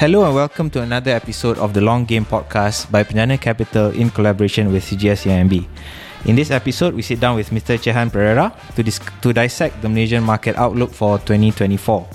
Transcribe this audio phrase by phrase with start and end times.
[0.00, 4.08] Hello and welcome to another episode of the Long Game Podcast by Penjana Capital in
[4.08, 5.68] collaboration with CGS CIMB.
[6.24, 7.76] In this episode, we sit down with Mr.
[7.76, 12.08] Chehan Perera to, dis- to dissect the Malaysian market outlook for 2024.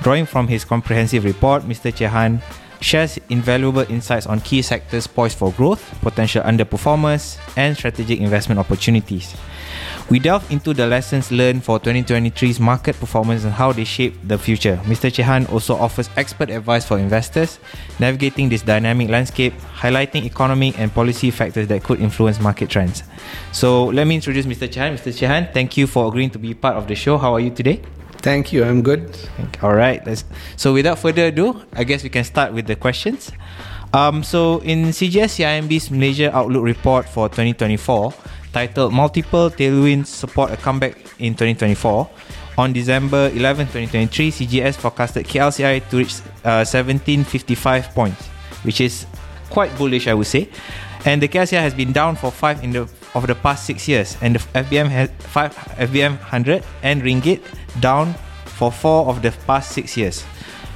[0.00, 1.92] Drawing from his comprehensive report, Mr.
[1.92, 2.40] Chehan
[2.80, 9.36] shares invaluable insights on key sectors poised for growth, potential underperformers, and strategic investment opportunities.
[10.10, 14.38] We delve into the lessons learned for 2023's market performance and how they shape the
[14.38, 14.80] future.
[14.84, 15.12] Mr.
[15.12, 17.58] Chehan also offers expert advice for investors,
[17.98, 23.02] navigating this dynamic landscape, highlighting economic and policy factors that could influence market trends.
[23.52, 24.66] So, let me introduce Mr.
[24.66, 24.96] Chehan.
[24.96, 25.12] Mr.
[25.12, 27.18] Chehan, thank you for agreeing to be part of the show.
[27.18, 27.82] How are you today?
[28.22, 28.64] Thank you.
[28.64, 29.14] I'm good.
[29.62, 30.04] All right.
[30.06, 30.24] Let's,
[30.56, 33.30] so, without further ado, I guess we can start with the questions.
[33.92, 38.14] Um, so, in CGS CIMB's Malaysia Outlook report for 2024,
[38.52, 42.10] titled Multiple Tailwinds Support a Comeback in 2024.
[42.58, 48.26] On December 11, 2023, CGS forecasted KLCI to reach uh, 1755 points,
[48.64, 49.06] which is
[49.50, 50.48] quite bullish, I would say.
[51.04, 54.16] And the KLCI has been down for five in the of the past six years,
[54.20, 57.40] and the FBM has five FBM 100 and Ringgit
[57.80, 60.24] down for four of the past six years.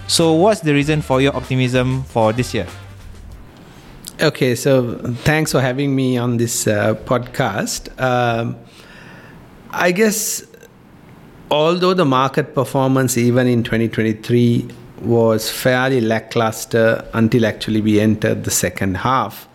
[0.06, 2.67] So, what's the reason for your optimism for this year?
[4.21, 7.89] Okay, so thanks for having me on this uh, podcast.
[8.01, 8.57] Um,
[9.71, 10.45] I guess
[11.51, 14.69] although the market performance even in 2023
[15.01, 19.49] was fairly lackluster until actually we entered the second half,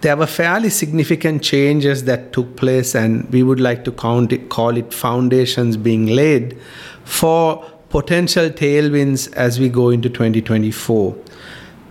[0.00, 4.48] there were fairly significant changes that took place, and we would like to count it,
[4.48, 6.58] call it foundations being laid
[7.04, 11.16] for potential tailwinds as we go into 2024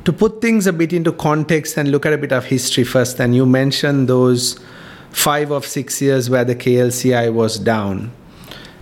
[0.05, 3.19] to put things a bit into context and look at a bit of history first,
[3.19, 4.59] and you mentioned those
[5.09, 8.11] five of six years where the KLCI was down.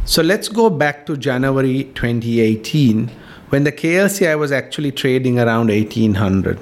[0.03, 3.09] So let's go back to January 2018
[3.49, 6.59] when the KLCI was actually trading around 1800.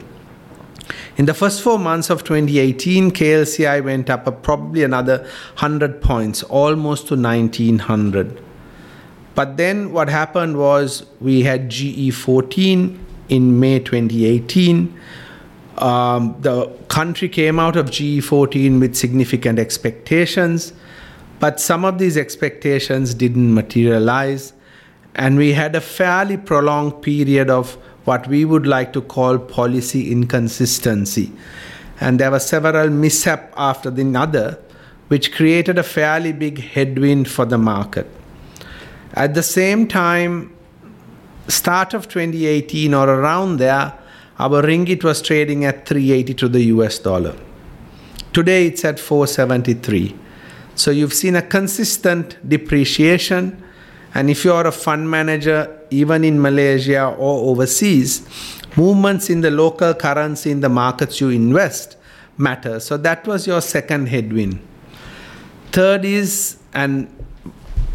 [1.18, 5.20] In the first four months of 2018, KLCI went up probably another
[5.58, 8.40] 100 points, almost to 1900.
[9.34, 13.00] But then what happened was we had GE14
[13.32, 14.94] in May 2018.
[15.78, 20.74] Um, the country came out of GE14 with significant expectations,
[21.40, 24.54] but some of these expectations didn't materialize.
[25.16, 30.12] And we had a fairly prolonged period of what we would like to call policy
[30.12, 31.32] inconsistency.
[32.00, 34.60] And there were several mishaps after the other,
[35.08, 38.08] which created a fairly big headwind for the market.
[39.14, 40.56] At the same time,
[41.48, 43.94] start of 2018 or around there,
[44.40, 47.36] our ringgit was trading at 380 to the US dollar.
[48.34, 50.16] Today it's at 473.
[50.76, 53.62] So you've seen a consistent depreciation.
[54.14, 58.26] And if you're a fund manager, even in Malaysia or overseas,
[58.76, 61.98] movements in the local currency in the markets you invest
[62.38, 62.80] matter.
[62.80, 64.60] So that was your second headwind.
[65.72, 67.08] Third is, and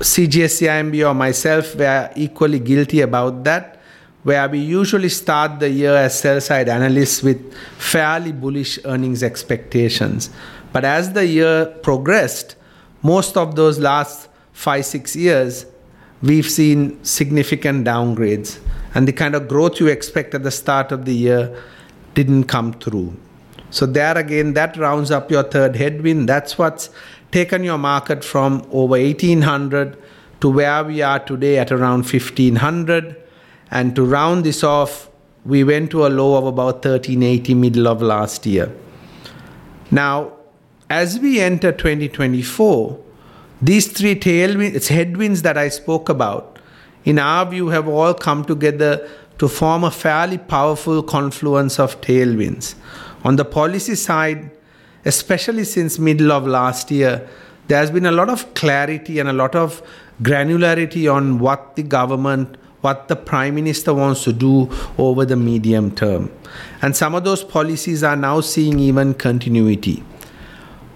[0.00, 3.80] CGSCIMB or myself were equally guilty about that,
[4.24, 10.30] where we usually start the year as sell side analysts with fairly bullish earnings expectations.
[10.72, 12.56] But as the year progressed,
[13.02, 15.64] most of those last five, six years,
[16.22, 18.58] we've seen significant downgrades.
[18.94, 21.62] And the kind of growth you expect at the start of the year
[22.14, 23.14] didn't come through.
[23.70, 26.28] So, there again, that rounds up your third headwind.
[26.28, 26.90] That's what's
[27.32, 29.96] taken your market from over 1800
[30.40, 33.16] to where we are today at around 1500
[33.70, 35.08] and to round this off
[35.44, 38.74] we went to a low of about 1380 middle of last year.
[39.90, 40.32] Now
[40.90, 43.00] as we enter 2024
[43.60, 46.58] these three tailwinds headwinds that i spoke about
[47.04, 52.74] in our view have all come together to form a fairly powerful confluence of tailwinds.
[53.24, 54.50] On the policy side
[55.06, 57.26] especially since middle of last year,
[57.68, 59.80] there has been a lot of clarity and a lot of
[60.22, 65.92] granularity on what the government, what the prime minister wants to do over the medium
[65.92, 66.30] term.
[66.82, 70.02] And some of those policies are now seeing even continuity.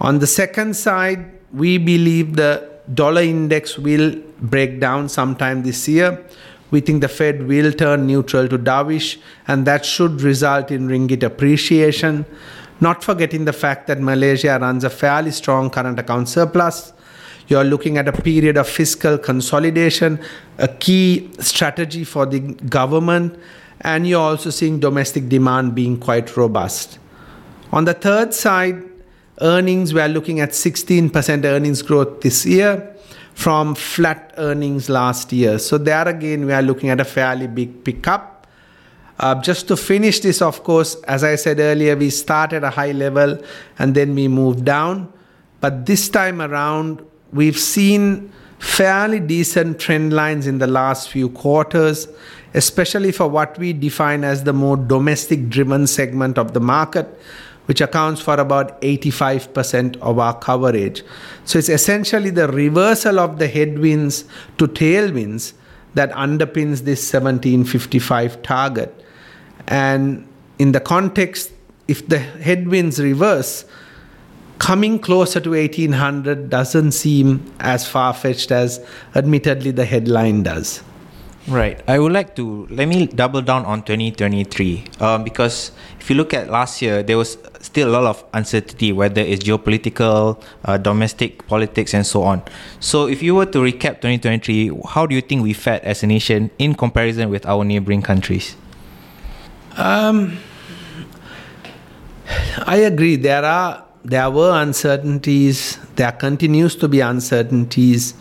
[0.00, 6.24] On the second side, we believe the dollar index will break down sometime this year.
[6.70, 11.22] We think the Fed will turn neutral to dovish, and that should result in ringgit
[11.22, 12.24] appreciation
[12.80, 16.92] not forgetting the fact that Malaysia runs a fairly strong current account surplus.
[17.48, 20.20] You're looking at a period of fiscal consolidation,
[20.58, 23.38] a key strategy for the government,
[23.80, 26.98] and you're also seeing domestic demand being quite robust.
[27.72, 28.82] On the third side,
[29.40, 32.94] earnings, we're looking at 16% earnings growth this year
[33.34, 35.58] from flat earnings last year.
[35.58, 38.29] So, there again, we are looking at a fairly big pickup.
[39.20, 42.70] Uh, just to finish this, of course, as I said earlier, we start at a
[42.70, 43.38] high level
[43.78, 45.12] and then we move down.
[45.60, 52.08] But this time around, we've seen fairly decent trend lines in the last few quarters,
[52.54, 57.06] especially for what we define as the more domestic driven segment of the market,
[57.66, 61.02] which accounts for about 85% of our coverage.
[61.44, 64.24] So it's essentially the reversal of the headwinds
[64.56, 65.52] to tailwinds
[65.92, 69.04] that underpins this 1755 target.
[69.68, 70.26] And
[70.58, 71.52] in the context,
[71.88, 73.64] if the headwinds reverse,
[74.58, 78.84] coming closer to 1800 doesn't seem as far fetched as
[79.14, 80.82] admittedly the headline does.
[81.48, 81.82] Right.
[81.88, 86.34] I would like to let me double down on 2023 um, because if you look
[86.34, 91.46] at last year, there was still a lot of uncertainty whether it's geopolitical, uh, domestic
[91.48, 92.42] politics, and so on.
[92.78, 96.06] So, if you were to recap 2023, how do you think we fared as a
[96.06, 98.54] nation in comparison with our neighboring countries?
[99.80, 100.36] Um,
[102.66, 103.16] I agree.
[103.16, 105.78] There are there were uncertainties.
[105.96, 108.12] There continues to be uncertainties,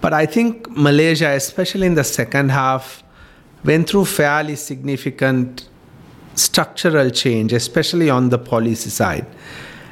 [0.00, 3.02] but I think Malaysia, especially in the second half,
[3.64, 5.68] went through fairly significant
[6.36, 9.26] structural change, especially on the policy side,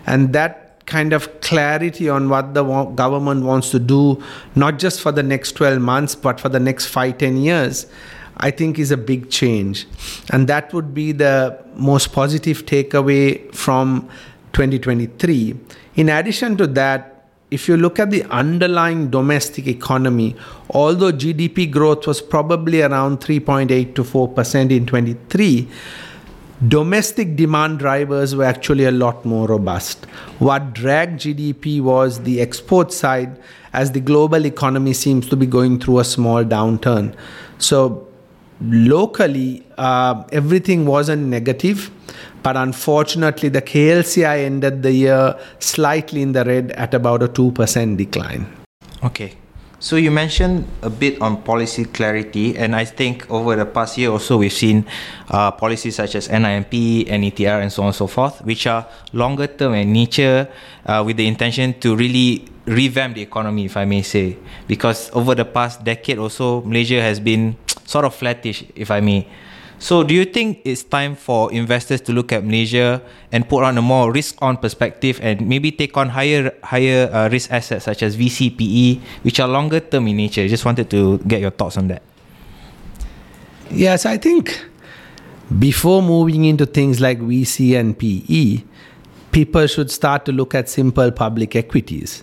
[0.07, 4.23] and that kind of clarity on what the government wants to do,
[4.55, 7.87] not just for the next 12 months, but for the next five, 10 years,
[8.39, 9.87] I think is a big change.
[10.31, 14.09] And that would be the most positive takeaway from
[14.53, 15.55] 2023.
[15.97, 20.35] In addition to that, if you look at the underlying domestic economy,
[20.71, 25.69] although GDP growth was probably around 3.8 to 4% in 23,
[26.67, 30.07] domestic demand drivers were actually a lot more robust.
[30.39, 33.39] What dragged GDP was the export side,
[33.75, 37.15] as the global economy seems to be going through a small downturn.
[37.59, 38.09] So
[38.65, 41.91] locally, uh, everything wasn't negative,
[42.43, 47.97] but unfortunately, the KLCI ended the year slightly in the red at about a 2%
[47.97, 48.47] decline.
[49.05, 49.37] Okay.
[49.83, 54.11] So you mentioned a bit on policy clarity, and I think over the past year
[54.11, 54.87] or so, we've seen
[55.29, 59.49] uh, policies such as NIMP, NETR, and so on and so forth, which are longer
[59.49, 60.47] term in nature,
[60.87, 64.39] uh, with the intention to really revamp the economy, if I may say.
[64.69, 67.57] Because over the past decade or so, Malaysia has been
[67.93, 69.29] sort of flattish, if I may.
[69.83, 73.03] So, do you think it's time for investors to look at Malaysia
[73.33, 77.51] and put on a more risk-on perspective and maybe take on higher higher uh, risk
[77.51, 80.43] assets such as VCPE, which are longer term in nature?
[80.43, 82.03] I just wanted to get your thoughts on that.
[83.75, 84.55] Yes, I think
[85.59, 88.63] before moving into things like VC and PE,
[89.33, 92.23] people should start to look at simple public equities.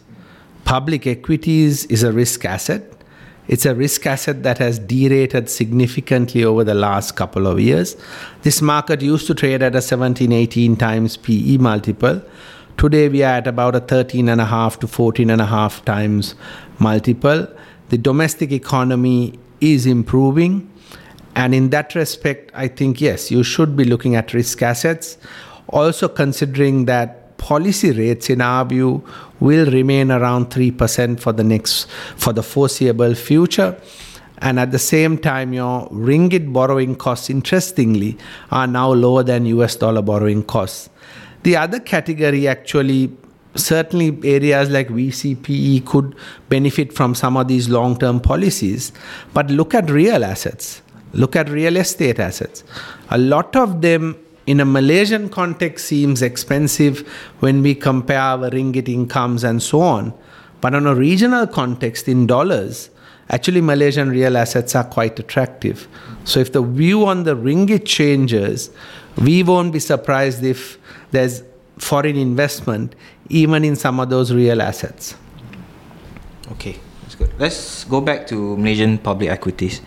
[0.63, 2.98] Public equities is a risk asset
[3.49, 7.97] it's a risk asset that has derated significantly over the last couple of years.
[8.43, 12.21] This market used to trade at a 17, 18 times PE multiple.
[12.77, 15.83] Today we are at about a 13 and a half to 14 and a half
[15.83, 16.35] times
[16.77, 17.47] multiple.
[17.89, 20.71] The domestic economy is improving.
[21.35, 25.17] And in that respect, I think, yes, you should be looking at risk assets.
[25.69, 29.03] Also, considering that policy rates, in our view,
[29.39, 31.85] will remain around 3% for the next
[32.17, 33.79] for the foreseeable future.
[34.41, 38.17] And at the same time, your ringgit borrowing costs, interestingly,
[38.51, 40.89] are now lower than US dollar borrowing costs.
[41.43, 43.11] The other category actually
[43.55, 46.15] certainly areas like VCPE could
[46.49, 48.91] benefit from some of these long term policies.
[49.33, 50.81] But look at real assets,
[51.13, 52.63] look at real estate assets.
[53.09, 57.07] A lot of them in a Malaysian context seems expensive
[57.39, 60.13] when we compare our ringgit incomes and so on.
[60.61, 62.89] But on a regional context in dollars,
[63.29, 65.87] actually Malaysian real assets are quite attractive.
[66.23, 68.71] So if the view on the ringgit changes,
[69.17, 70.77] we won't be surprised if
[71.11, 71.43] there's
[71.77, 72.95] foreign investment
[73.29, 75.15] even in some of those real assets.
[76.51, 77.31] Okay, that's good.
[77.37, 79.81] Let's go back to Malaysian public equities.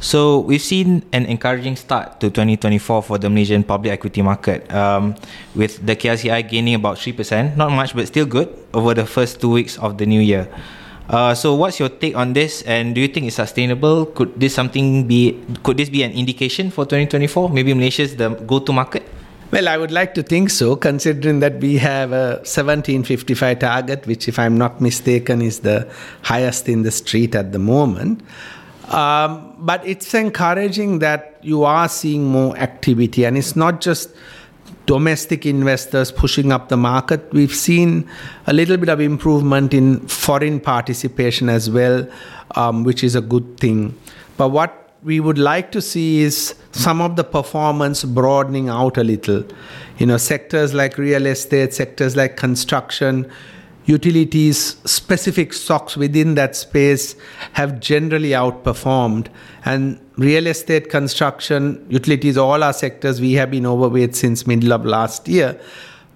[0.00, 5.16] So we've seen an encouraging start to 2024 for the Malaysian public equity market, um,
[5.54, 9.40] with the KLCI gaining about three percent, not much but still good over the first
[9.40, 10.48] two weeks of the new year.
[11.08, 14.06] Uh, so what's your take on this, and do you think it's sustainable?
[14.06, 15.40] Could this something be?
[15.62, 17.48] Could this be an indication for 2024?
[17.48, 19.02] Maybe Malaysia's the go-to market.
[19.52, 24.26] Well, I would like to think so, considering that we have a 1755 target, which,
[24.26, 25.88] if I'm not mistaken, is the
[26.22, 28.22] highest in the street at the moment.
[28.90, 34.10] Um, but it's encouraging that you are seeing more activity, and it's not just
[34.86, 37.32] domestic investors pushing up the market.
[37.32, 38.08] We've seen
[38.46, 42.08] a little bit of improvement in foreign participation as well,
[42.54, 43.98] um, which is a good thing.
[44.36, 49.04] But what we would like to see is some of the performance broadening out a
[49.04, 49.44] little.
[49.98, 53.30] You know, sectors like real estate, sectors like construction,
[53.86, 57.16] utilities, specific stocks within that space
[57.54, 59.28] have generally outperformed.
[59.64, 64.84] And real estate, construction, utilities, all our sectors we have been overweight since middle of
[64.84, 65.58] last year.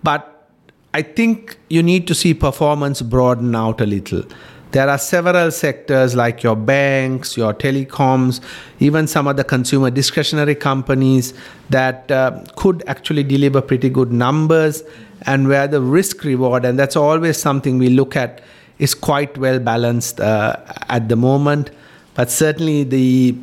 [0.02, 0.48] But
[0.92, 4.24] I think you need to see performance broaden out a little.
[4.72, 8.40] There are several sectors like your banks, your telecoms,
[8.78, 11.34] even some of the consumer discretionary companies
[11.70, 14.84] that uh, could actually deliver pretty good numbers
[15.22, 18.42] and where the risk reward, and that's always something we look at,
[18.78, 20.56] is quite well balanced uh,
[20.88, 21.70] at the moment.
[22.14, 23.36] But certainly the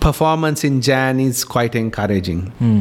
[0.00, 2.46] performance in Jan is quite encouraging.
[2.58, 2.80] Hmm.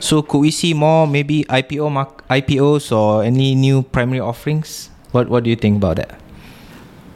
[0.00, 4.90] So could we see more maybe IPO IPOs or any new primary offerings?
[5.12, 6.21] What what do you think about that?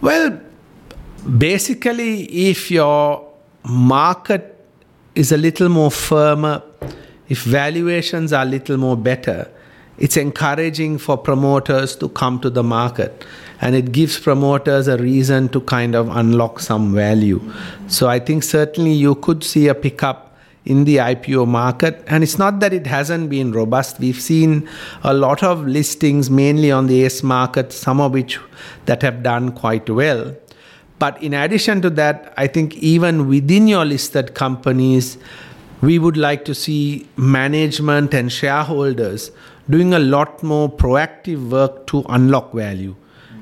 [0.07, 0.41] Well,
[1.37, 3.29] basically, if your
[3.65, 4.57] market
[5.17, 6.63] is a little more firmer,
[7.29, 9.51] if valuations are a little more better,
[9.99, 13.27] it's encouraging for promoters to come to the market
[13.61, 17.41] and it gives promoters a reason to kind of unlock some value.
[17.89, 20.26] So I think certainly you could see a pickup
[20.67, 22.03] in the IPO market.
[22.07, 23.99] And it's not that it hasn't been robust.
[23.99, 24.69] We've seen
[25.03, 28.39] a lot of listings, mainly on the ACE market, some of which
[28.85, 30.37] that have done quite well.
[30.99, 35.19] But in addition to that, I think even within your listed companies,
[35.83, 39.31] we would like to see management and shareholders
[39.69, 42.97] doing a lot more proactive work to unlock value.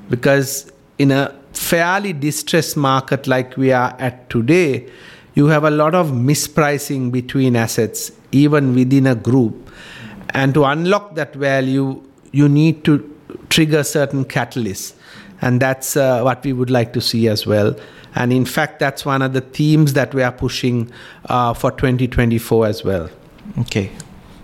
[0.09, 4.89] Because in a fairly distressed market like we are at today,
[5.35, 9.69] you have a lot of mispricing between assets, even within a group.
[10.29, 12.01] And to unlock that value,
[12.31, 13.13] you need to
[13.49, 14.93] trigger certain catalysts.
[15.41, 17.75] And that's uh, what we would like to see as well.
[18.15, 20.89] And in fact, that's one of the themes that we are pushing
[21.25, 23.09] uh, for 2024 as well.
[23.59, 23.91] Okay.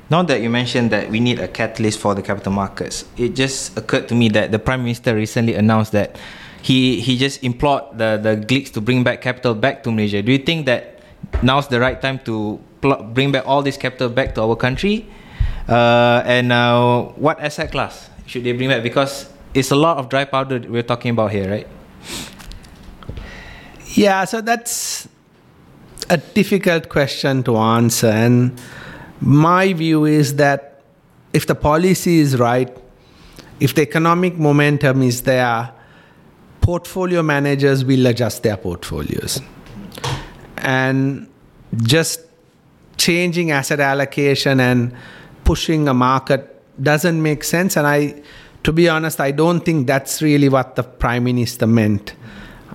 [0.10, 3.78] Now that you mentioned that we need a catalyst for the capital markets, it just
[3.78, 6.20] occurred to me that the Prime Minister recently announced that
[6.62, 10.22] he, he just implored the, the GLICs to bring back capital back to Malaysia.
[10.22, 11.00] Do you think that
[11.42, 15.08] now's the right time to pl- bring back all this capital back to our country?
[15.68, 18.84] Uh, and uh, what asset class should they bring back?
[18.84, 21.68] Because it's a lot of dry powder we're talking about here, right?
[23.94, 25.08] Yeah, so that's
[26.10, 28.08] a difficult question to answer.
[28.08, 28.60] And
[29.20, 30.82] my view is that
[31.34, 32.76] if the policy is right,
[33.60, 35.72] if the economic momentum is there,
[36.62, 39.42] portfolio managers will adjust their portfolios.
[40.58, 41.28] And
[41.84, 42.22] just
[42.98, 44.94] changing asset allocation and
[45.44, 46.48] pushing a market
[46.82, 47.76] doesn't make sense.
[47.76, 48.22] And I,
[48.64, 52.14] to be honest, I don't think that's really what the prime minister meant.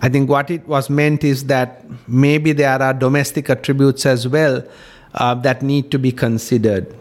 [0.00, 4.62] I think what it was meant is that maybe there are domestic attributes as well
[5.14, 6.94] uh, that need to be considered.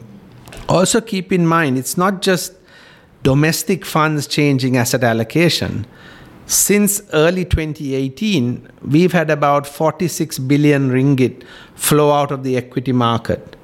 [0.69, 2.53] Also, keep in mind, it's not just
[3.23, 5.85] domestic funds changing asset allocation.
[6.47, 11.43] Since early 2018, we've had about 46 billion ringgit
[11.75, 13.55] flow out of the equity market.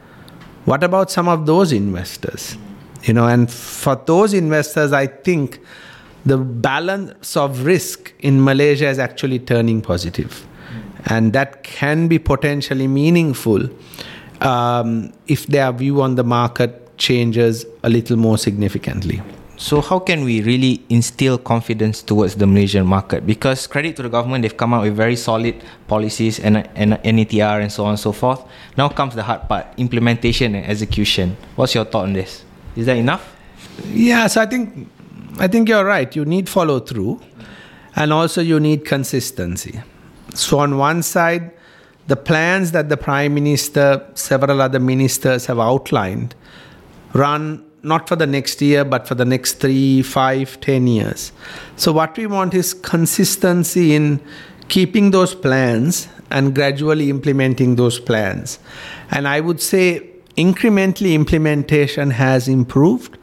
[0.66, 2.58] What about some of those investors?
[3.04, 5.60] You know, and for those investors, I think
[6.26, 10.48] the balance of risk in Malaysia is actually turning positive.
[11.06, 13.70] And that can be potentially meaningful
[14.42, 19.22] um, if their view on the market changes a little more significantly.
[19.62, 23.28] So how can we really instill confidence towards the Malaysian market?
[23.28, 27.62] Because credit to the government, they've come out with very solid policies and, and NETR
[27.62, 28.44] and so on and so forth.
[28.76, 31.38] Now comes the hard part, implementation and execution.
[31.56, 32.44] What's your thought on this?
[32.76, 33.36] Is that enough?
[33.86, 34.90] Yeah, so I think
[35.38, 36.14] I think you're right.
[36.16, 37.22] You need follow through,
[37.96, 39.80] and also you need consistency.
[40.34, 41.52] So on one side,
[42.08, 46.34] the plans that the prime minister, several other ministers have outlined,
[47.14, 51.32] run not for the next year, but for the next three, five, ten years.
[51.76, 54.22] So what we want is consistency in
[54.68, 58.60] keeping those plans and gradually implementing those plans.
[59.10, 60.08] And I would say
[60.38, 63.18] incrementally implementation has improved.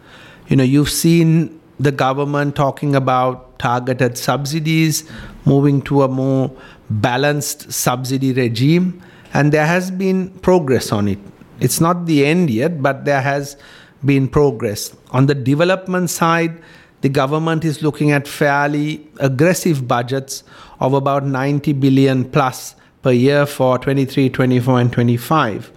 [0.48, 5.08] You know, you've seen the government talking about targeted subsidies,
[5.44, 6.50] moving to a more
[6.90, 11.18] balanced subsidy regime, and there has been progress on it.
[11.60, 13.56] It's not the end yet, but there has
[14.04, 14.96] been progress.
[15.10, 16.60] On the development side,
[17.00, 20.42] the government is looking at fairly aggressive budgets
[20.80, 25.70] of about 90 billion plus per year for 23, 24, and 25.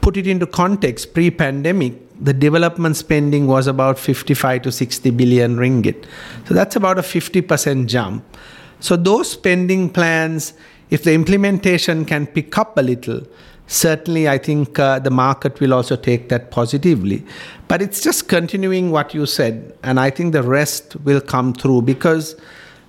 [0.00, 5.56] Put it into context, pre pandemic, the development spending was about 55 to 60 billion
[5.56, 6.04] ringgit.
[6.46, 8.24] So that's about a 50% jump.
[8.80, 10.54] So those spending plans
[10.90, 13.26] if the implementation can pick up a little,
[13.68, 17.24] certainly I think uh, the market will also take that positively.
[17.68, 21.82] But it's just continuing what you said, and I think the rest will come through
[21.82, 22.34] because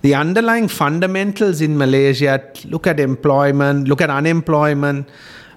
[0.02, 5.06] the underlying fundamentals in Malaysia look at employment, look at unemployment,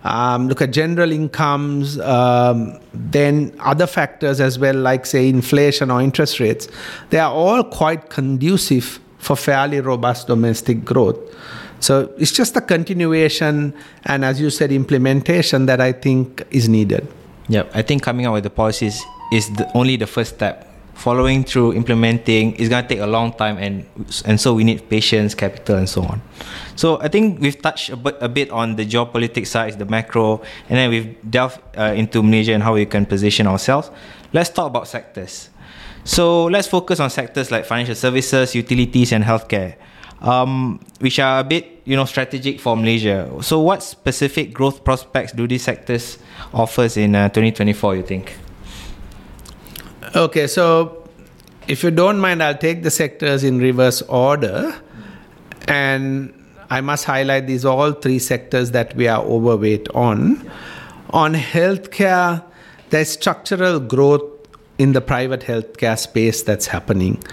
[0.03, 6.01] um, look at general incomes, um, then other factors as well, like say inflation or
[6.01, 6.67] interest rates.
[7.09, 11.17] They are all quite conducive for fairly robust domestic growth.
[11.83, 13.73] So it's just a continuation
[14.05, 17.05] and, as you said, implementation that I think is needed.
[17.49, 20.69] Yeah, I think coming out with the policies is the, only the first step.
[20.93, 23.83] Following through, implementing is going to take a long time, and
[24.23, 26.21] and so we need patience, capital, and so on.
[26.77, 30.41] So I think we've touched a bit, a bit on the geopolitics side, the macro,
[30.69, 33.91] and then we've delved uh, into Malaysia and how we can position ourselves.
[34.31, 35.49] Let's talk about sectors.
[36.05, 39.75] So let's focus on sectors like financial services, utilities, and healthcare,
[40.23, 43.29] um, which are a bit, you know, strategic for Malaysia.
[43.41, 46.17] So, what specific growth prospects do these sectors
[46.53, 47.97] offers in uh, 2024?
[47.97, 48.37] You think?
[50.15, 51.07] Okay, so
[51.67, 54.73] if you don't mind, I'll take the sectors in reverse order,
[55.67, 56.33] and
[56.69, 60.49] I must highlight these all three sectors that we are overweight on.
[61.09, 62.43] On healthcare,
[62.89, 64.23] there's structural growth
[64.77, 67.23] in the private healthcare space that's happening.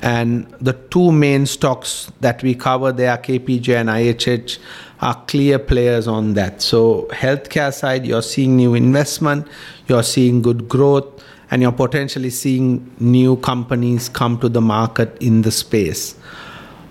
[0.00, 4.58] And the two main stocks that we cover there, KPJ and IHH,
[5.00, 6.62] are clear players on that.
[6.62, 9.46] So, healthcare side, you're seeing new investment,
[9.86, 15.42] you're seeing good growth, and you're potentially seeing new companies come to the market in
[15.42, 16.14] the space.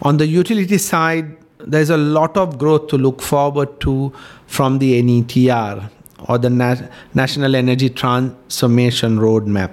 [0.01, 4.13] On the utility side, there's a lot of growth to look forward to
[4.47, 5.89] from the NETR
[6.27, 9.71] or the Na- National Energy Transformation Roadmap.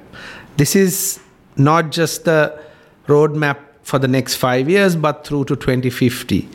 [0.57, 1.21] This is
[1.57, 2.59] not just the
[3.07, 6.49] roadmap for the next five years, but through to 2050.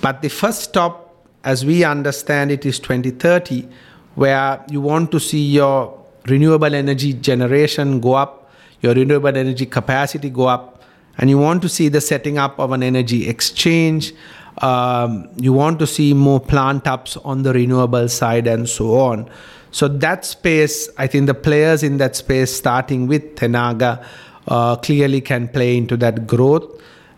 [0.00, 3.68] But the first stop, as we understand it, is 2030,
[4.14, 10.30] where you want to see your renewable energy generation go up, your renewable energy capacity
[10.30, 10.82] go up,
[11.18, 14.14] and you want to see the setting up of an energy exchange,
[14.58, 19.28] um, you want to see more plant ups on the renewable side and so on.
[19.70, 24.04] So that space, I think the players in that space, starting with Tenaga,
[24.50, 26.64] uh, clearly can play into that growth.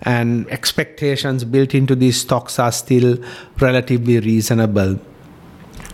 [0.03, 3.19] And expectations built into these stocks are still
[3.61, 4.99] relatively reasonable.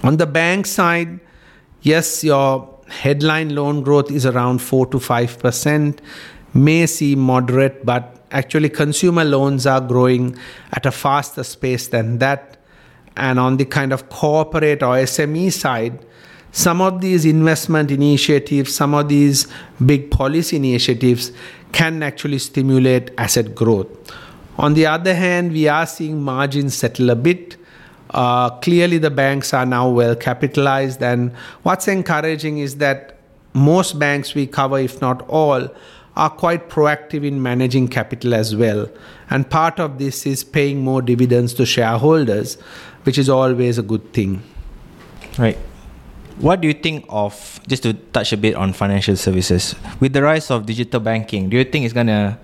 [0.03, 1.21] On the bank side,
[1.83, 5.99] yes, your headline loan growth is around 4 to 5%,
[6.55, 10.37] may seem moderate, but actually consumer loans are growing
[10.73, 12.59] at a faster pace than that
[13.17, 16.07] and on the kind of corporate or SME side
[16.53, 19.47] some of these investment initiatives some of these
[19.85, 21.33] big policy initiatives
[21.73, 23.89] can actually stimulate asset growth
[24.59, 27.57] on the other hand we are seeing margins settle a bit
[28.11, 33.19] uh, clearly the banks are now well capitalized and what's encouraging is that
[33.53, 35.69] most banks we cover if not all
[36.19, 38.91] are quite proactive in managing capital as well.
[39.31, 42.57] And part of this is paying more dividends to shareholders,
[43.05, 44.43] which is always a good thing.
[45.39, 45.57] Right.
[46.41, 50.23] What do you think of, just to touch a bit on financial services, with the
[50.23, 52.39] rise of digital banking, do you think it's to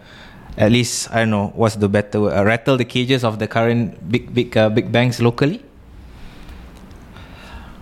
[0.56, 3.48] at least, I don't know, what's the better word, uh, rattle the cages of the
[3.48, 5.62] current big, big, uh, big banks locally?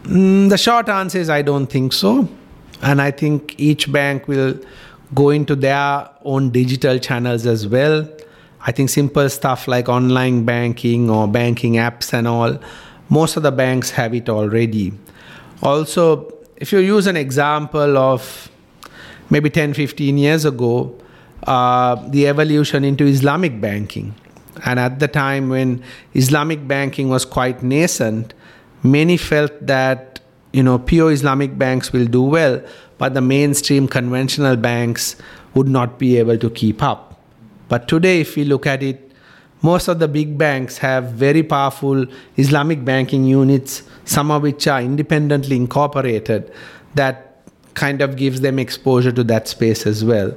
[0.05, 2.29] Mm, the short answer is I don't think so.
[2.83, 4.59] And I think each bank will
[5.15, 8.09] go into their own digital channels as well.
[8.61, 12.59] I think simple stuff like online banking or banking apps and all,
[13.09, 14.93] most of the banks have it already.
[15.63, 18.51] Also, if you use an example of
[19.31, 20.95] maybe 10, 15 years ago,
[21.47, 24.15] uh, the evolution into Islamic banking.
[24.65, 25.83] And at the time when
[26.15, 28.35] Islamic banking was quite nascent,
[28.83, 30.21] many felt that
[30.53, 32.63] you know pure Islamic banks will do well,
[32.99, 35.17] but the mainstream conventional banks
[35.55, 37.21] would not be able to keep up.
[37.69, 39.12] But today, if we look at it,
[39.63, 42.05] most of the big banks have very powerful
[42.37, 46.53] Islamic banking units, some of which are independently incorporated,
[46.95, 47.43] that
[47.75, 50.37] kind of gives them exposure to that space as well.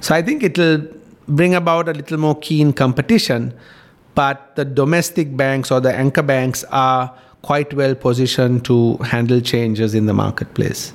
[0.00, 0.82] So I think it'll
[1.28, 3.54] bring about a little more keen competition,
[4.14, 9.94] but the domestic banks or the anchor banks are quite well positioned to handle changes
[9.94, 10.92] in the marketplace.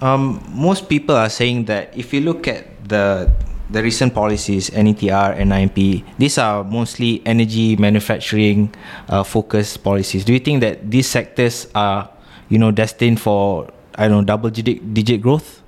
[0.00, 3.32] Um, most people are saying that if you look at the
[3.70, 8.72] the recent policies, NETR and NIMP, these are mostly energy manufacturing
[9.08, 10.24] uh, focused policies.
[10.24, 12.08] Do you think that these sectors are,
[12.48, 15.62] you know, destined for I don't know double digit digit growth?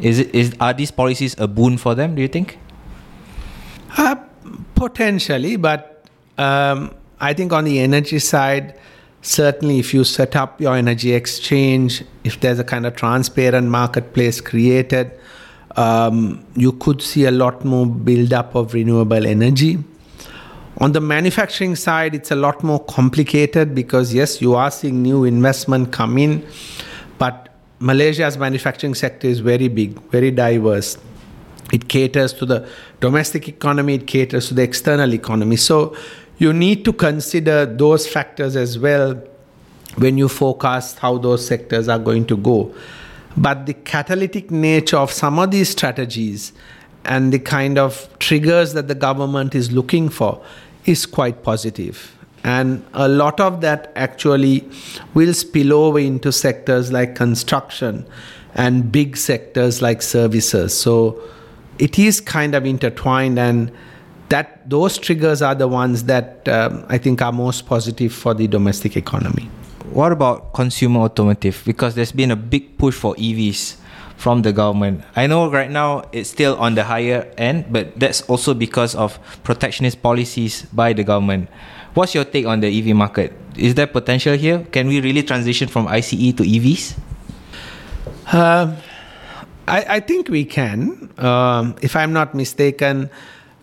[0.00, 2.14] Is it is are these policies a boon for them?
[2.14, 2.58] Do you think?
[3.96, 4.16] Uh,
[4.74, 6.04] potentially, but
[6.38, 8.78] um, I think on the energy side,
[9.22, 14.40] certainly if you set up your energy exchange, if there's a kind of transparent marketplace
[14.40, 15.12] created,
[15.76, 19.78] um, you could see a lot more buildup of renewable energy.
[20.78, 25.24] On the manufacturing side, it's a lot more complicated because, yes, you are seeing new
[25.24, 26.44] investment come in,
[27.18, 30.98] but Malaysia's manufacturing sector is very big, very diverse.
[31.72, 32.68] It caters to the
[33.00, 35.56] domestic economy, it caters to the external economy.
[35.56, 35.96] So
[36.38, 39.14] you need to consider those factors as well
[39.96, 42.74] when you forecast how those sectors are going to go.
[43.36, 46.52] But the catalytic nature of some of these strategies
[47.04, 50.42] and the kind of triggers that the government is looking for
[50.84, 52.16] is quite positive.
[52.44, 54.68] And a lot of that actually
[55.14, 58.06] will spill over into sectors like construction
[58.54, 60.78] and big sectors like services.
[60.78, 61.20] So
[61.78, 63.72] it is kind of intertwined and
[64.28, 68.46] that those triggers are the ones that um, I think are most positive for the
[68.46, 69.50] domestic economy.
[69.90, 71.62] What about consumer automotive?
[71.66, 73.76] Because there's been a big push for EVs
[74.16, 75.04] from the government.
[75.14, 79.18] I know right now it's still on the higher end, but that's also because of
[79.44, 81.50] protectionist policies by the government.
[81.92, 83.32] What's your take on the EV market?
[83.56, 84.66] Is there potential here?
[84.72, 86.98] Can we really transition from ICE to EVs?
[88.32, 88.74] Uh,
[89.68, 91.10] I, I, think we can.
[91.18, 93.10] Um, if I'm not mistaken,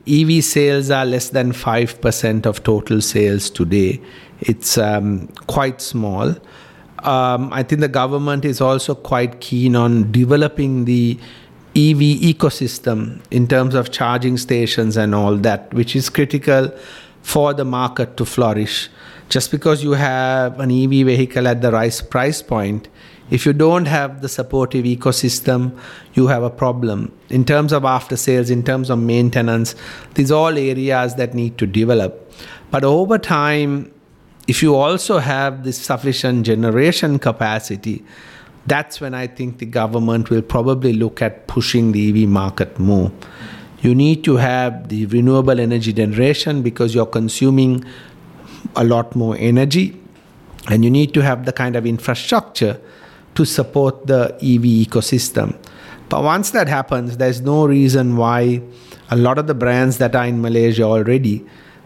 [0.08, 4.02] EV sales are less than 5% of total sales today.
[4.40, 6.36] It's um, quite small.
[7.00, 11.20] Um, I think the government is also quite keen on developing the
[11.76, 16.72] EV ecosystem in terms of charging stations and all that, which is critical
[17.22, 18.90] for the market to flourish.
[19.30, 22.90] Just because you have an EV vehicle at the right price point,
[23.32, 25.76] if you don't have the supportive ecosystem,
[26.14, 27.12] you have a problem.
[27.30, 29.74] In terms of after sales, in terms of maintenance,
[30.16, 32.30] these are all areas that need to develop.
[32.70, 33.92] But over time,
[34.48, 38.04] if you also have this sufficient generation capacity,
[38.68, 43.12] that's when I think the government will probably look at pushing the EV market more.
[43.82, 47.86] You need to have the renewable energy generation because you're consuming
[48.76, 49.98] a lot more energy,
[50.68, 52.80] and you need to have the kind of infrastructure
[53.36, 55.56] to support the EV ecosystem.
[56.10, 58.62] But once that happens, there's no reason why
[59.10, 61.46] a lot of the brands that are in Malaysia already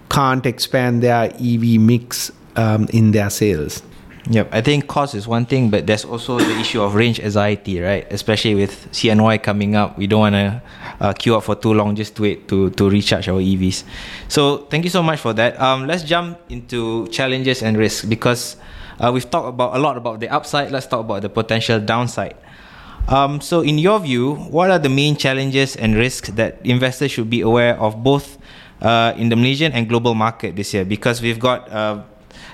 [0.10, 3.84] can't expand their EV mix um, in their sales.
[4.28, 7.80] Yep, I think cost is one thing, but there's also the issue of range anxiety,
[7.80, 8.12] right?
[8.12, 10.62] Especially with CNY coming up, we don't want to
[11.00, 13.84] uh, queue up for too long just to wait to, to recharge our EVs.
[14.28, 15.62] So thank you so much for that.
[15.62, 18.58] Um, let's jump into challenges and risks because
[19.00, 20.72] uh, we've talked about a lot about the upside.
[20.72, 22.36] Let's talk about the potential downside.
[23.08, 27.30] Um, so, in your view, what are the main challenges and risks that investors should
[27.30, 28.38] be aware of, both
[28.82, 30.86] uh, in the Malaysian and global market this year?
[30.86, 32.02] Because we've got uh,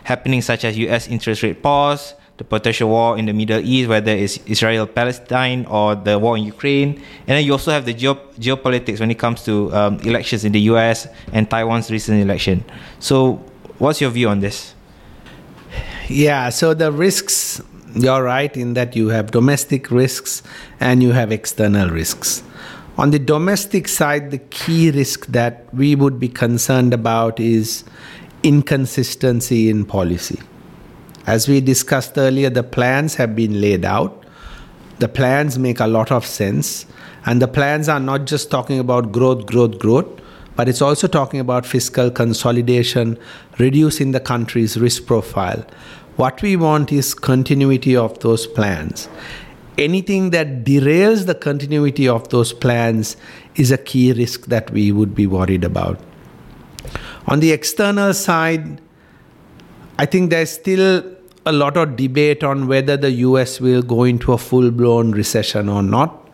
[0.04, 1.08] happenings such as U.S.
[1.08, 5.96] interest rate pause, the potential war in the Middle East, whether it's Israel Palestine or
[5.96, 6.96] the war in Ukraine,
[7.28, 10.52] and then you also have the geo- geopolitics when it comes to um, elections in
[10.52, 11.08] the U.S.
[11.32, 12.66] and Taiwan's recent election.
[13.00, 13.40] So,
[13.78, 14.76] what's your view on this?
[16.08, 17.62] Yeah, so the risks,
[17.96, 20.44] you're right in that you have domestic risks
[20.80, 22.44] and you have external risks.
[22.98, 27.84] On the domestic side, the key risk that we would be concerned about is
[28.44, 30.40] inconsistency in policy.
[31.26, 34.26] As we discussed earlier, the plans have been laid out.
[35.00, 36.86] The plans make a lot of sense.
[37.26, 40.21] And the plans are not just talking about growth, growth, growth,
[40.62, 43.18] but it's also talking about fiscal consolidation,
[43.58, 45.66] reducing the country's risk profile.
[46.18, 49.10] What we want is continuity of those plans.
[49.80, 53.18] Anything that derails the continuity of those plans
[53.56, 56.00] is a key risk that we would be worried about.
[57.26, 58.80] On the external side,
[59.98, 61.04] I think there's still
[61.44, 65.70] a lot of debate on whether the US will go into a full blown recession
[65.70, 66.30] or not.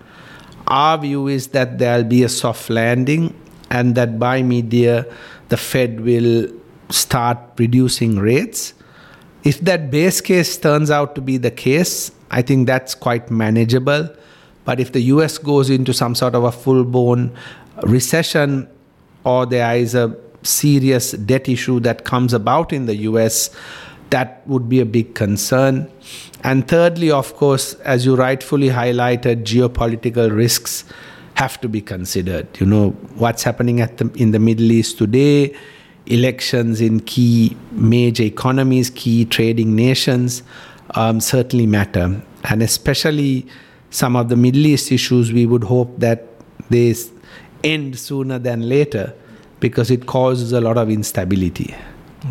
[0.67, 3.33] Our view is that there'll be a soft landing
[3.69, 5.05] and that by year,
[5.49, 6.49] the Fed will
[6.89, 8.73] start reducing rates.
[9.43, 14.09] If that base case turns out to be the case, I think that's quite manageable.
[14.65, 17.31] But if the US goes into some sort of a full blown
[17.83, 18.67] recession
[19.23, 23.49] or there is a serious debt issue that comes about in the US,
[24.09, 25.89] that would be a big concern.
[26.43, 30.85] And thirdly, of course, as you rightfully highlighted, geopolitical risks
[31.37, 32.47] have to be considered.
[32.59, 35.55] You know, what's happening at the, in the Middle East today,
[36.07, 40.41] elections in key major economies, key trading nations
[40.95, 42.19] um, certainly matter.
[42.45, 43.45] And especially
[43.91, 46.25] some of the Middle East issues, we would hope that
[46.71, 46.95] they
[47.63, 49.13] end sooner than later
[49.59, 51.75] because it causes a lot of instability.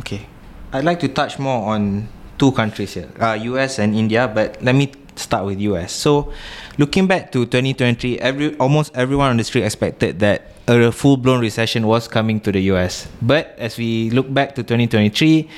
[0.00, 0.26] Okay.
[0.72, 4.74] I'd like to touch more on two countries here, uh, US and India, but let
[4.74, 5.92] me start with US.
[5.92, 6.33] So,
[6.79, 11.87] looking back to 2023, every almost everyone on the street expected that a full-blown recession
[11.87, 13.07] was coming to the US.
[13.22, 15.48] But as we look back to 2023,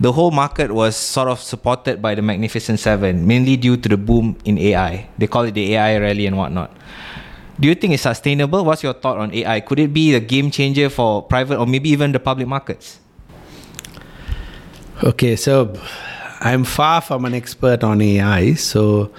[0.00, 3.96] the whole market was sort of supported by the Magnificent Seven, mainly due to the
[3.96, 5.08] boom in AI.
[5.18, 6.74] They call it the AI rally and whatnot.
[7.60, 8.64] Do you think it's sustainable?
[8.64, 9.60] What's your thought on AI?
[9.60, 12.98] Could it be a game changer for private or maybe even the public markets?
[15.04, 15.74] Okay, so
[16.44, 19.12] I'm far from an expert on AI, so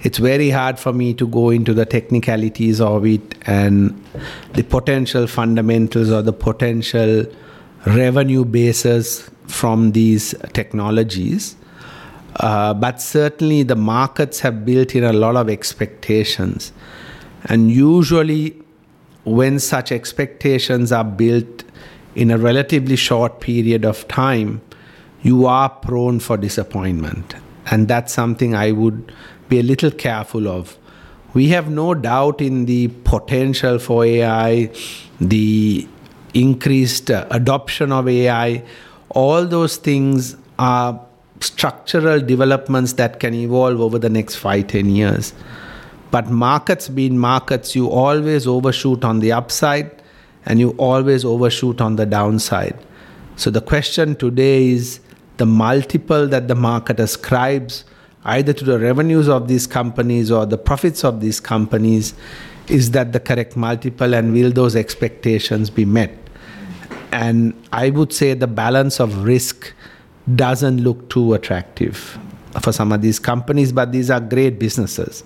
[0.00, 4.02] it's very hard for me to go into the technicalities of it and
[4.54, 7.26] the potential fundamentals or the potential
[7.84, 11.56] revenue bases from these technologies.
[12.36, 16.72] Uh, but certainly, the markets have built in a lot of expectations.
[17.44, 18.56] And usually,
[19.24, 21.64] when such expectations are built
[22.14, 24.62] in a relatively short period of time,
[25.22, 27.34] you are prone for disappointment.
[27.70, 29.12] And that's something I would
[29.48, 30.76] be a little careful of.
[31.34, 34.70] We have no doubt in the potential for AI,
[35.20, 35.88] the
[36.34, 38.64] increased adoption of AI.
[39.10, 41.00] All those things are
[41.40, 45.32] structural developments that can evolve over the next five, ten years.
[46.10, 49.90] But markets being markets, you always overshoot on the upside
[50.44, 52.78] and you always overshoot on the downside.
[53.36, 55.00] So the question today is
[55.42, 57.84] the multiple that the market ascribes
[58.26, 62.14] either to the revenues of these companies or the profits of these companies
[62.68, 66.16] is that the correct multiple and will those expectations be met?
[67.10, 69.72] And i would say the balance of risk
[70.36, 72.16] doesn't look too attractive
[72.60, 75.24] for some of these companies but these are great businesses.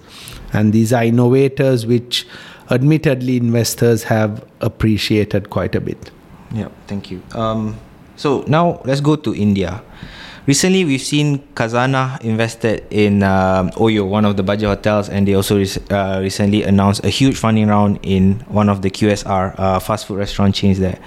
[0.54, 2.26] And these are innovators which
[2.70, 6.10] admittedly investors have appreciated quite a bit.
[6.52, 7.22] Yeah thank you.
[7.34, 7.76] Um,
[8.16, 9.82] so now let's go to india
[10.46, 15.34] Recently, we've seen Khazanah invested in um, Oyo, one of the budget hotels, and they
[15.34, 15.58] also
[15.90, 20.18] uh, recently announced a huge funding round in one of the QSR uh, fast food
[20.18, 21.00] restaurant chains there.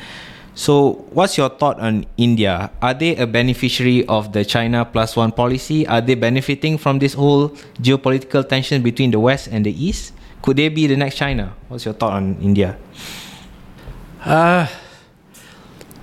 [0.55, 2.69] So, what's your thought on India?
[2.81, 5.87] Are they a beneficiary of the China plus one policy?
[5.87, 10.11] Are they benefiting from this whole geopolitical tension between the West and the East?
[10.41, 11.55] Could they be the next China?
[11.69, 12.77] What's your thought on India?
[14.19, 14.67] Uh,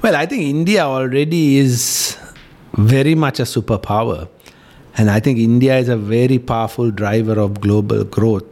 [0.07, 2.17] well, I think India already is
[2.75, 4.29] very much a superpower.
[4.97, 8.45] And I think India is a very powerful driver of global growth.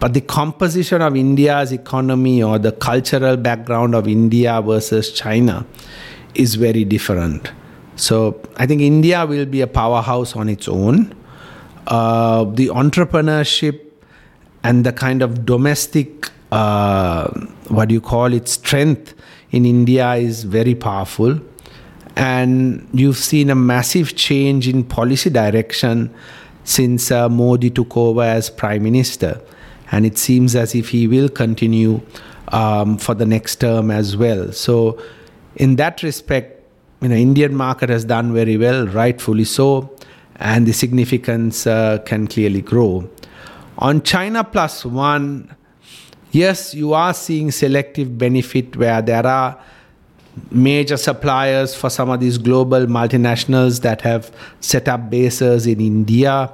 [0.00, 5.64] But the composition of India's economy or the cultural background of India versus China
[6.34, 7.52] is very different.
[7.94, 11.14] So I think India will be a powerhouse on its own.
[11.86, 13.80] Uh, the entrepreneurship
[14.64, 17.28] and the kind of domestic, uh,
[17.68, 19.13] what do you call it, strength
[19.54, 21.38] in India is very powerful
[22.16, 26.12] and you've seen a massive change in policy direction
[26.64, 29.40] since uh, Modi took over as prime minister.
[29.92, 32.00] And it seems as if he will continue
[32.48, 34.50] um, for the next term as well.
[34.50, 35.00] So,
[35.54, 36.60] in that respect,
[37.00, 39.94] you know, Indian market has done very well, rightfully so,
[40.36, 43.08] and the significance uh, can clearly grow.
[43.78, 45.54] On China plus one,
[46.34, 49.58] yes, you are seeing selective benefit where there are
[50.50, 56.52] major suppliers for some of these global multinationals that have set up bases in India.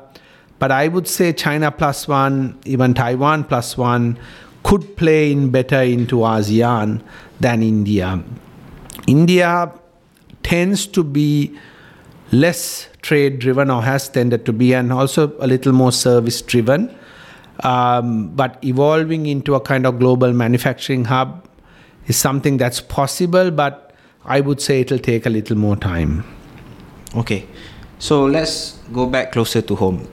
[0.59, 4.19] But I would say China plus one, even Taiwan plus one,
[4.63, 7.03] could play in better into ASEAN
[7.41, 8.23] than India.
[9.07, 9.73] India
[10.43, 11.57] tends to be
[12.31, 16.95] less trade driven or has tended to be, and also a little more service driven.
[17.61, 21.47] Um, but evolving into a kind of global manufacturing hub
[22.07, 23.93] is something that's possible, but
[24.25, 26.25] I would say it'll take a little more time.
[27.17, 27.47] Okay,
[27.99, 30.09] so let's go back closer to home.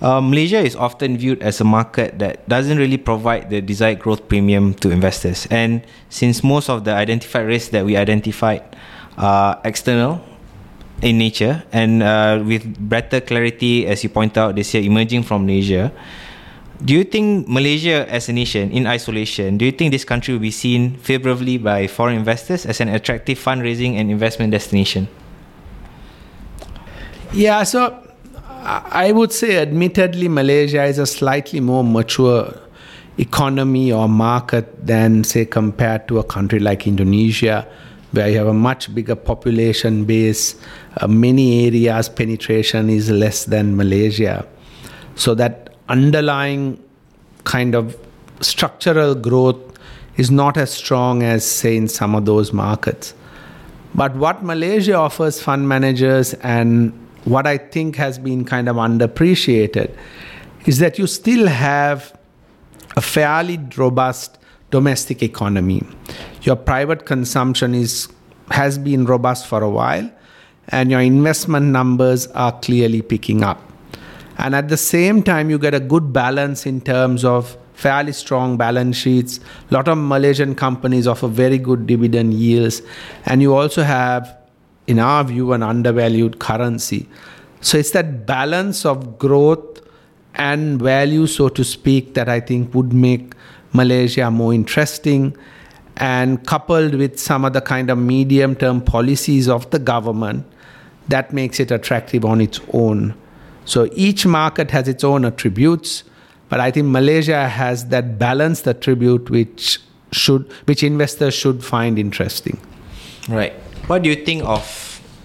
[0.00, 4.28] Uh, Malaysia is often viewed as a market that doesn't really provide the desired growth
[4.28, 5.48] premium to investors.
[5.50, 8.62] And since most of the identified risks that we identified
[9.16, 10.22] are external
[11.02, 15.46] in nature and uh, with better clarity, as you point out this year, emerging from
[15.46, 15.90] Malaysia,
[16.84, 20.40] do you think Malaysia as a nation in isolation, do you think this country will
[20.40, 25.08] be seen favorably by foreign investors as an attractive fundraising and investment destination?
[27.32, 27.98] Yeah, so
[28.62, 32.54] I would say, admittedly, Malaysia is a slightly more mature
[33.18, 37.66] economy or market than, say, compared to a country like Indonesia,
[38.12, 40.54] where you have a much bigger population base.
[40.96, 44.46] Uh, many areas penetration is less than Malaysia.
[45.16, 46.82] So that underlying
[47.44, 47.96] kind of
[48.40, 49.56] structural growth
[50.16, 53.14] is not as strong as, say, in some of those markets.
[53.94, 56.92] But what Malaysia offers fund managers and
[57.24, 59.94] what I think has been kind of underappreciated
[60.66, 62.16] is that you still have
[62.96, 64.38] a fairly robust
[64.70, 65.82] domestic economy.
[66.42, 68.08] Your private consumption is
[68.50, 70.10] has been robust for a while
[70.68, 73.67] and your investment numbers are clearly picking up.
[74.38, 78.56] And at the same time you get a good balance in terms of fairly strong
[78.56, 79.38] balance sheets.
[79.70, 82.82] A lot of Malaysian companies offer very good dividend yields
[83.26, 84.36] and you also have
[84.86, 87.08] in our view an undervalued currency.
[87.60, 89.80] So it's that balance of growth
[90.34, 93.34] and value, so to speak, that I think would make
[93.72, 95.36] Malaysia more interesting.
[95.96, 100.46] And coupled with some of the kind of medium term policies of the government,
[101.08, 103.14] that makes it attractive on its own.
[103.68, 106.02] So each market has its own attributes,
[106.48, 109.78] but I think Malaysia has that balanced attribute which
[110.10, 112.56] should which investors should find interesting.
[113.28, 113.52] Right.
[113.84, 114.64] What do you think of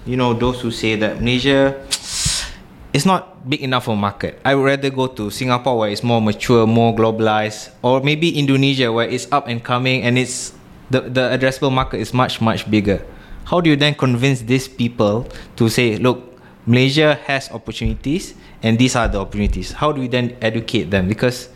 [0.06, 1.72] you know those who say that Malaysia
[2.94, 4.44] it's not big enough for market.
[4.44, 8.92] I would rather go to Singapore where it's more mature, more globalized, or maybe Indonesia
[8.92, 10.52] where it's up and coming and it's
[10.92, 13.00] the, the addressable market is much, much bigger.
[13.46, 16.33] How do you then convince these people to say, look,
[16.66, 19.72] Malaysia has opportunities and these are the opportunities?
[19.74, 21.08] How do we then educate them?
[21.08, 21.50] Because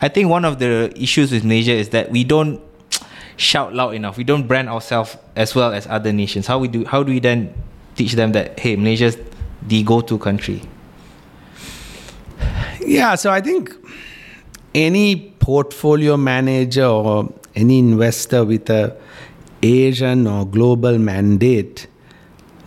[0.00, 2.60] I think one of the issues with Malaysia is that we don't
[3.36, 4.16] shout loud enough.
[4.16, 6.46] We don't brand ourselves as well as other nations.
[6.46, 7.54] How we do how do we then
[7.96, 9.18] teach them that hey, Malaysia's
[9.62, 10.62] the go-to country?
[12.80, 13.74] Yeah, so I think
[14.74, 18.96] any portfolio manager or any investor with a
[19.62, 21.86] Asian or global mandate,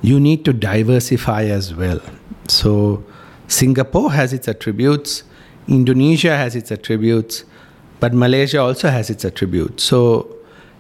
[0.02, 2.00] you need to diversify as well.
[2.48, 3.04] So
[3.48, 5.24] Singapore has its attributes,
[5.68, 7.44] Indonesia has its attributes,
[8.00, 9.84] but Malaysia also has its attributes.
[9.84, 10.36] So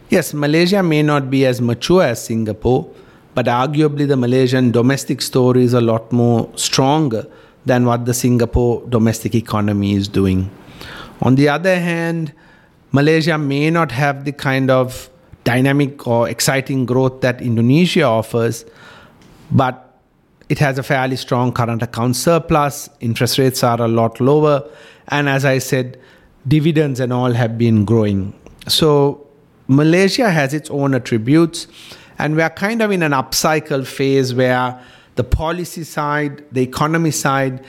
[0.09, 2.89] yes, Malaysia may not be as mature as Singapore,
[3.33, 7.27] but arguably the Malaysian domestic story is a lot more stronger
[7.65, 10.49] than what the Singapore domestic economy is doing.
[11.21, 12.33] On the other hand,
[12.91, 15.09] Malaysia may not have the kind of
[15.43, 18.65] dynamic or exciting growth that Indonesia offers,
[19.51, 19.83] but
[20.49, 24.67] it has a fairly strong current account surplus, interest rates are a lot lower,
[25.09, 25.99] and as I said,
[26.47, 28.33] dividends and all have been growing.
[28.67, 29.27] So
[29.67, 31.67] Malaysia has its own attributes,
[32.17, 34.81] and we are kind of in an upcycle phase where
[35.15, 37.63] the policy side, the economy side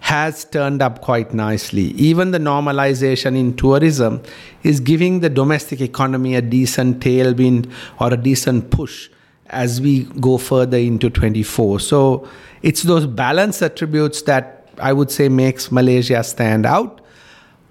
[0.00, 1.90] has turned up quite nicely.
[1.92, 4.22] Even the normalization in tourism
[4.62, 9.08] is giving the domestic economy a decent tailwind or a decent push
[9.48, 11.80] as we go further into 24.
[11.80, 12.28] So
[12.62, 17.00] it's those balance attributes that I would say makes Malaysia stand out.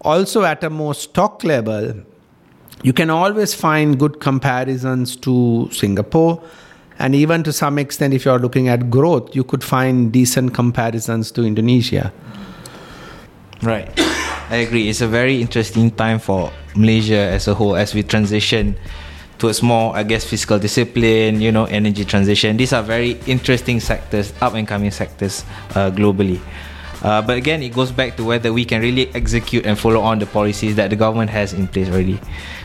[0.02, 1.94] Also at a more stock level,
[2.84, 6.42] you can always find good comparisons to Singapore
[7.00, 11.32] and even to some extent, if you're looking at growth, you could find decent comparisons
[11.32, 12.12] to Indonesia.
[13.62, 13.92] Right.
[14.50, 14.90] I agree.
[14.90, 18.78] It's a very interesting time for Malaysia as a whole as we transition
[19.38, 22.58] towards more, I guess, fiscal discipline, you know, energy transition.
[22.58, 26.40] These are very interesting sectors, up and coming sectors uh, globally.
[27.04, 30.20] Uh, but again, it goes back to whether we can really execute and follow on
[30.20, 32.20] the policies that the government has in place already.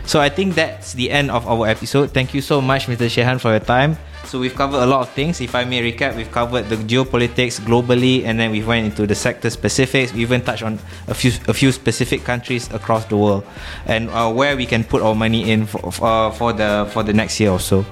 [0.05, 2.11] So I think that's the end of our episode.
[2.11, 3.07] Thank you so much, Mr.
[3.07, 3.97] Chehan, for your time.
[4.25, 5.41] So we've covered a lot of things.
[5.41, 9.15] If I may recap, we've covered the geopolitics globally, and then we've went into the
[9.15, 10.13] sector specifics.
[10.13, 13.45] We even touched on a few a few specific countries across the world,
[13.87, 17.13] and uh, where we can put our money in for uh, for the for the
[17.13, 17.85] next year or so.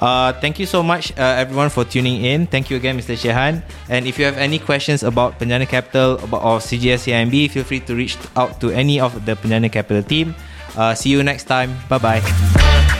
[0.00, 2.46] Uh, thank you so much, uh, everyone, for tuning in.
[2.48, 3.12] Thank you again, Mr.
[3.12, 3.60] Shehan.
[3.92, 7.94] And if you have any questions about Penjana Capital or CGS CIMB, feel free to
[7.94, 10.34] reach out to any of the Penjana Capital team.
[10.74, 11.76] Uh, see you next time.
[11.88, 12.96] Bye bye.